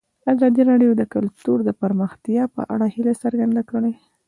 [0.33, 3.93] ازادي راډیو د کلتور د پرمختګ په اړه هیله څرګنده کړې.